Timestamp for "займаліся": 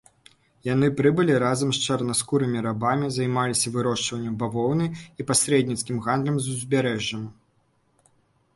3.17-3.67